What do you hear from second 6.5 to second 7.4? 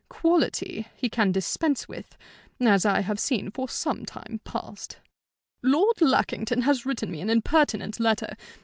has written me an